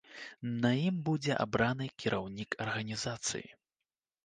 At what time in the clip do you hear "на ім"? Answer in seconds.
0.63-0.97